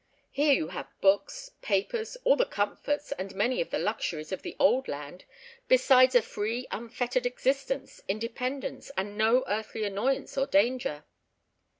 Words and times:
Here 0.31 0.53
you 0.53 0.69
have 0.69 0.89
books, 0.99 1.51
papers, 1.61 2.17
all 2.23 2.35
the 2.35 2.43
comforts 2.47 3.11
and 3.11 3.35
many 3.35 3.61
of 3.61 3.69
the 3.69 3.77
luxuries 3.77 4.31
of 4.31 4.41
the 4.41 4.55
Old 4.57 4.87
Land, 4.87 5.25
besides 5.67 6.15
a 6.15 6.23
free, 6.23 6.65
unfettered 6.71 7.27
existence, 7.27 8.01
independence, 8.07 8.89
and 8.97 9.15
no 9.15 9.43
earthly 9.45 9.83
annoyance 9.83 10.39
or 10.39 10.47
danger." 10.47 11.05